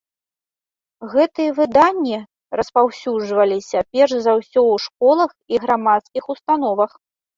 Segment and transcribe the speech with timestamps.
[1.11, 2.17] Гэтыя выданні
[2.59, 6.91] распаўсюджваліся перш за ўсё ў школах і грамадскіх установах.